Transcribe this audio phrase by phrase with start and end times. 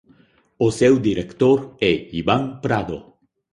[0.65, 2.97] O seu director é Iván Prado.